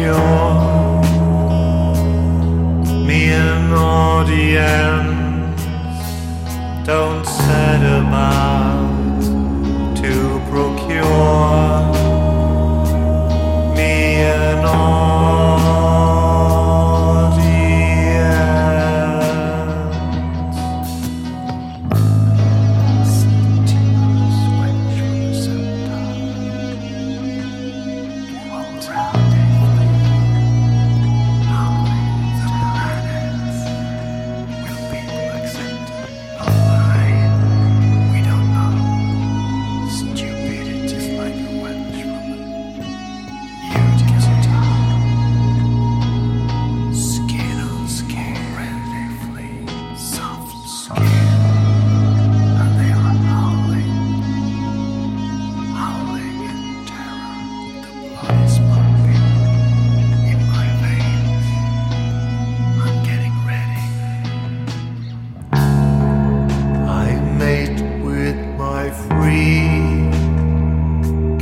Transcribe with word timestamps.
You're 0.00 1.02
me 3.06 3.32
an 3.32 3.72
audience. 3.74 5.62
Don't 6.86 7.26
set 7.26 7.82
about. 7.98 8.59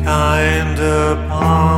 kind 0.04 0.78
upon. 0.78 1.77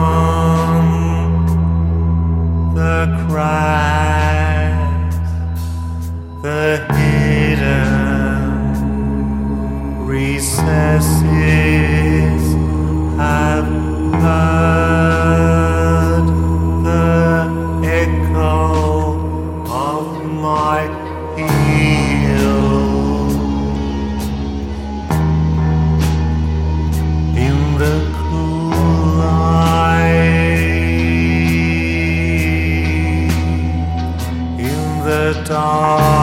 darkness. 35.50 36.20